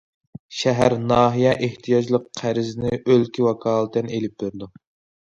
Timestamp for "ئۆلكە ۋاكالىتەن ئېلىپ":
3.05-4.39